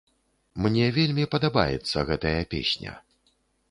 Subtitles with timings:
[0.65, 2.91] Мне вельмі падабаецца гэтая песня.